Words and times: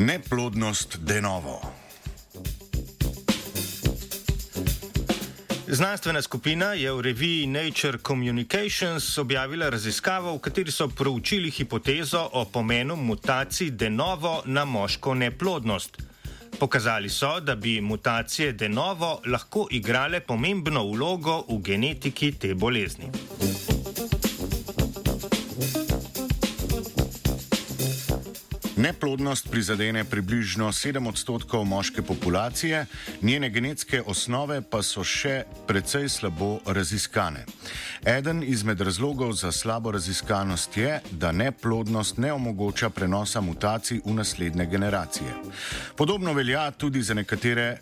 Neplodnost 0.00 0.96
denovo. 0.96 1.60
Znanstvena 5.68 6.22
skupina 6.22 6.72
je 6.72 6.92
v 6.92 7.00
reviji 7.00 7.46
Nature 7.46 7.98
Communications 8.06 9.18
objavila 9.18 9.68
raziskavo, 9.68 10.32
v 10.34 10.38
kateri 10.40 10.72
so 10.72 10.88
proučili 10.88 11.50
hipotezo 11.50 12.30
o 12.32 12.44
pomenu 12.44 12.96
mutacij 12.96 13.70
denovo 13.70 14.42
na 14.44 14.64
moško 14.64 15.14
neplodnost. 15.14 16.02
Pokazali 16.58 17.08
so, 17.08 17.40
da 17.40 17.56
bi 17.56 17.80
mutacije 17.80 18.52
denovo 18.52 19.20
lahko 19.26 19.66
igrale 19.70 20.20
pomembno 20.20 20.84
vlogo 20.84 21.44
v 21.48 21.60
genetiki 21.62 22.32
te 22.32 22.54
bolezni. 22.54 23.10
Neplodnost 28.80 29.50
prizadene 29.50 30.04
približno 30.04 30.72
7 30.72 31.08
odstotkov 31.08 31.64
moške 31.64 32.02
populacije, 32.02 32.86
njene 33.22 33.50
genetske 33.50 34.02
osnove 34.06 34.62
pa 34.62 34.80
so 34.82 35.04
še 35.04 35.42
precej 35.68 36.08
slabo 36.08 36.62
raziskane. 36.64 37.44
Eden 38.08 38.40
izmed 38.42 38.80
razlogov 38.80 39.32
za 39.32 39.52
slabo 39.52 39.92
raziskanost 39.92 40.76
je, 40.76 41.00
da 41.10 41.32
neplodnost 41.32 42.16
ne 42.16 42.32
omogoča 42.32 42.88
prenosa 42.90 43.40
mutacij 43.40 44.00
v 44.04 44.14
naslednje 44.14 44.66
generacije. 44.66 45.34
Podobno 45.96 46.32
velja 46.32 46.70
tudi 46.70 47.02
za 47.02 47.14
nekatere 47.14 47.78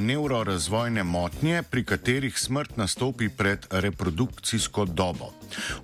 nevrorazvojne 0.00 1.02
motnje, 1.04 1.62
pri 1.70 1.84
katerih 1.84 2.38
smrt 2.38 2.76
nastopi 2.76 3.28
pred 3.28 3.66
reprodukcijsko 3.70 4.84
dobo. 4.84 5.32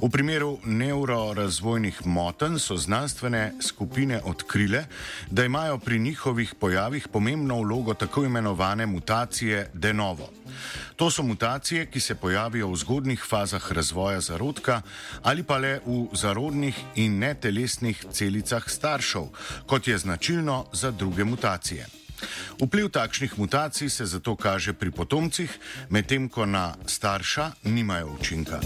V 0.00 0.10
primeru 0.10 0.58
nevrorazvojnih 0.64 2.06
motenj 2.06 2.58
so 2.58 2.76
znanstvene 2.76 3.52
skupine 3.60 4.20
odkrile, 4.24 4.84
da 5.30 5.44
imajo 5.44 5.78
pri 5.78 5.98
njihovih 5.98 6.54
pojavih 6.54 7.08
pomembno 7.08 7.60
vlogo 7.62 7.94
tako 7.94 8.24
imenovane 8.24 8.86
mutacije 8.86 9.70
de 9.74 9.92
novo. 9.92 10.30
To 10.96 11.10
so 11.10 11.22
mutacije, 11.22 11.86
ki 11.86 12.00
se 12.00 12.14
pojavijo 12.14 12.68
v 12.68 12.76
zgodnih 12.76 13.24
fazah 13.28 13.72
razvoja 13.72 14.20
zarodka 14.20 14.82
ali 15.22 15.42
pa 15.42 15.58
le 15.58 15.80
v 15.86 16.06
zarodnih 16.12 16.76
in 16.94 17.18
netelesnih 17.18 18.04
celicah 18.12 18.62
staršev, 18.66 19.28
kot 19.66 19.88
je 19.88 19.98
značilno 19.98 20.66
za 20.72 20.90
druge 20.90 21.24
mutacije. 21.24 22.01
Vpliv 22.60 22.88
takšnih 22.88 23.38
mutacij 23.38 23.88
se 23.88 24.06
zato 24.06 24.36
kaže 24.36 24.72
pri 24.72 24.90
potomcih, 24.90 25.50
medtem 25.90 26.28
ko 26.28 26.46
na 26.46 26.74
starša 26.86 27.50
nimajo 27.64 28.16
učinka. 28.20 28.60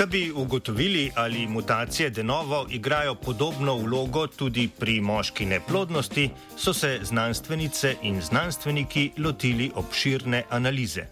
Da 0.00 0.06
bi 0.06 0.32
ugotovili, 0.32 1.10
ali 1.14 1.46
mutacije 1.46 2.10
denovo 2.10 2.66
igrajo 2.70 3.14
podobno 3.14 3.76
vlogo 3.76 4.26
tudi 4.26 4.68
pri 4.78 5.00
moški 5.00 5.46
neplodnosti, 5.46 6.30
so 6.56 6.72
se 6.72 6.98
znanstvenice 7.02 7.96
in 8.02 8.22
znanstveniki 8.22 9.10
lotili 9.18 9.70
obširne 9.74 10.42
analize. 10.50 11.04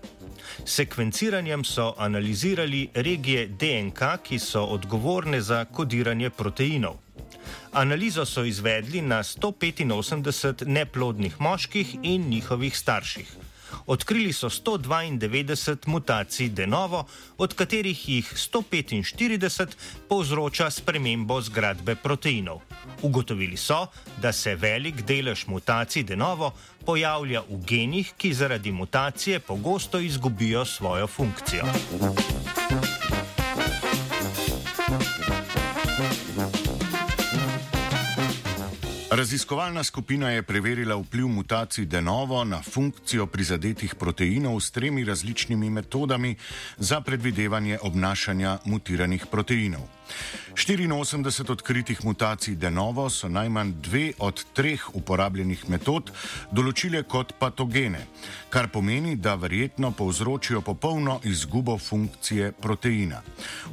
Sekvenciranjem 0.65 1.65
so 1.65 1.95
analizirali 1.99 2.89
regije 2.95 3.47
DNK, 3.47 4.01
ki 4.23 4.39
so 4.39 4.65
odgovorne 4.65 5.41
za 5.41 5.65
kodiranje 5.65 6.31
proteinov. 6.31 6.97
Analizo 7.73 8.25
so 8.25 8.45
izvedli 8.45 9.03
na 9.03 9.23
185 9.23 10.67
neplodnih 10.67 11.41
moških 11.41 11.97
in 12.03 12.29
njihovih 12.29 12.79
starših. 12.79 13.37
Odkrili 13.87 14.33
so 14.33 14.51
192 14.51 15.77
mutacij 15.87 16.49
denovo, 16.49 17.07
od 17.39 17.55
katerih 17.55 18.09
jih 18.09 18.33
145 18.53 19.67
povzroča 20.09 20.71
spremembo 20.71 21.41
zgradbe 21.41 21.95
proteinov. 21.95 22.61
Ugotovili 23.03 23.57
so, 23.57 23.87
da 24.23 24.33
se 24.33 24.55
velik 24.55 25.03
delež 25.03 25.47
mutacij 25.47 26.03
denovo 26.03 26.53
pojavlja 26.85 27.43
v 27.49 27.65
genih, 27.67 28.13
ki 28.17 28.35
zaradi 28.35 28.73
mutacije 28.73 29.41
pogosto 29.41 29.99
izgubijo 29.99 30.65
svojo 30.65 31.07
funkcijo. 31.07 31.65
Raziskovalna 39.19 39.83
skupina 39.85 40.31
je 40.31 40.43
preverila 40.43 40.95
vpliv 40.97 41.27
mutacij 41.29 41.85
denovo 41.85 42.45
na 42.45 42.63
funkcijo 42.63 43.27
prizadetih 43.27 43.95
proteinov 43.95 44.61
s 44.61 44.71
tremi 44.71 45.05
različnimi 45.05 45.71
metodami 45.71 46.37
za 46.77 47.01
predvidevanje 47.01 47.79
obnašanja 47.83 48.59
mutiranih 48.65 49.27
proteinov. 49.27 49.98
84 50.55 51.51
odkritih 51.51 52.05
mutacij 52.05 52.55
denovo 52.55 53.11
so 53.11 53.29
najmanj 53.29 53.73
dve 53.83 54.13
od 54.19 54.45
treh 54.53 54.83
uporabljenih 54.95 55.69
metod 55.69 56.11
določile 56.51 57.03
kot 57.03 57.35
patogene, 57.39 58.01
kar 58.51 58.69
pomeni, 58.73 59.17
da 59.17 59.35
verjetno 59.39 59.91
povzročijo 59.93 60.61
popolno 60.61 61.21
izgubo 61.25 61.79
funkcije 61.79 62.53
proteina. 62.53 63.23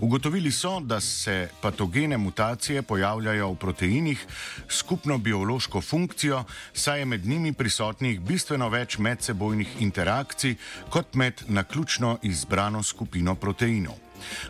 Ugotovili 0.01 0.51
so, 0.51 0.79
da 0.79 1.01
se 1.01 1.49
patogene 1.61 2.17
mutacije 2.17 2.81
pojavljajo 2.81 3.51
v 3.51 3.59
proteinih 3.65 4.25
skupno 4.69 5.17
biološko 5.17 5.81
funkcijo, 5.81 6.43
saj 6.73 6.99
je 6.99 7.05
med 7.05 7.25
njimi 7.25 7.53
prisotnih 7.53 8.19
bistveno 8.21 8.69
več 8.69 8.97
medsebojnih 8.97 9.81
interakcij 9.81 10.55
kot 10.89 11.15
med 11.15 11.41
naključno 11.47 12.17
izbrano 12.23 12.83
skupino 12.83 13.35
proteinov. 13.35 14.04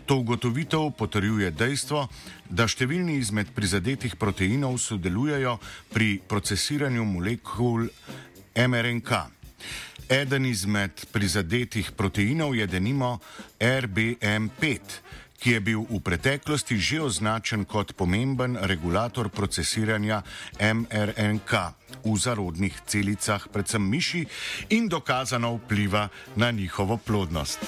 To 0.06 0.20
ugotovitev 0.22 0.90
potrjuje 0.98 1.50
dejstvo, 1.50 2.06
da 2.50 2.68
številni 2.68 3.18
izmed 3.18 3.50
prizadetih 3.54 4.16
proteinov 4.16 4.78
sodelujejo 4.78 5.58
pri 5.92 6.20
procesiranju 6.28 7.04
molekul 7.04 7.88
MRNK. 8.56 9.10
Eden 10.08 10.46
izmed 10.46 11.06
prizadetih 11.12 11.90
proteinov 11.98 12.54
je 12.54 12.66
denimo 12.70 13.18
RBM5, 13.58 14.78
ki 15.38 15.50
je 15.50 15.60
bil 15.60 15.82
v 15.82 16.00
preteklosti 16.00 16.78
že 16.78 17.00
označen 17.02 17.66
kot 17.66 17.92
pomemben 17.98 18.56
regulator 18.56 19.28
procesiranja 19.28 20.22
MRNK 20.60 21.52
v 22.06 22.14
zarodnih 22.14 22.74
celicah, 22.86 23.42
predvsem 23.50 23.82
miši, 23.82 24.22
in 24.72 24.88
dokazano 24.88 25.58
vpliva 25.58 26.08
na 26.36 26.50
njihovo 26.50 26.96
plodnost. 26.96 27.60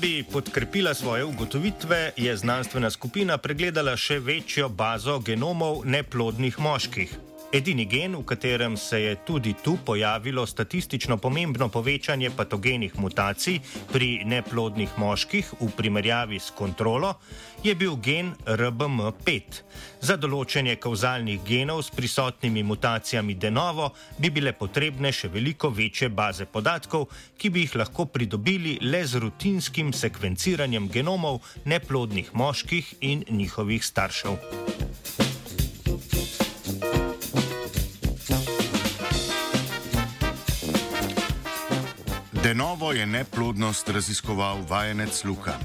Bi 0.00 0.24
podkrepila 0.32 0.94
svoje 0.94 1.24
ugotovitve, 1.24 2.12
je 2.16 2.36
znanstvena 2.36 2.90
skupina 2.90 3.38
pregledala 3.38 3.96
še 3.96 4.18
večjo 4.18 4.68
bazo 4.68 5.18
genomov 5.18 5.82
neplodnih 5.84 6.58
moških. 6.58 7.29
Edini 7.52 7.82
gen, 7.86 8.14
v 8.14 8.22
katerem 8.22 8.76
se 8.76 9.00
je 9.02 9.14
tudi 9.26 9.54
tu 9.64 9.76
pojavilo 9.84 10.46
statistično 10.46 11.16
pomembno 11.16 11.68
povečanje 11.68 12.30
patogenih 12.30 12.98
mutacij 12.98 13.58
pri 13.92 14.22
neplodnih 14.24 14.90
moških 14.96 15.54
v 15.60 15.70
primerjavi 15.76 16.38
s 16.38 16.54
kontrolo, 16.54 17.14
je 17.62 17.74
bil 17.74 17.96
gen 17.96 18.30
RBM5. 18.46 19.42
Za 20.00 20.14
določenje 20.16 20.76
kauzalnih 20.78 21.42
genov 21.42 21.82
s 21.82 21.90
prisotnimi 21.90 22.62
mutacijami 22.62 23.34
denovo 23.34 23.90
bi 24.18 24.30
bile 24.30 24.52
potrebne 24.52 25.10
še 25.10 25.32
veliko 25.34 25.72
večje 25.74 26.08
baze 26.08 26.46
podatkov, 26.46 27.08
ki 27.36 27.50
bi 27.50 27.66
jih 27.66 27.74
lahko 27.82 28.06
pridobili 28.06 28.78
le 28.80 29.02
z 29.02 29.18
rutinskim 29.18 29.90
sekvenciranjem 29.90 30.86
genomov 30.86 31.42
neplodnih 31.66 32.30
moških 32.30 32.94
in 33.00 33.26
njihovih 33.26 33.82
staršev. 33.82 35.29
Denovo 42.42 42.92
je 42.92 43.06
neplodnost 43.06 43.88
raziskoval 43.88 44.64
vajenec 44.68 45.24
Luka. 45.24 45.58